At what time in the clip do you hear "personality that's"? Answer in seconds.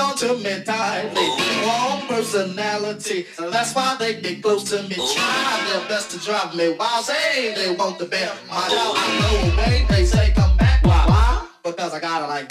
2.08-3.74